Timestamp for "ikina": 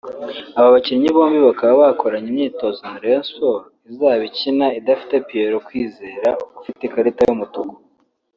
4.29-4.65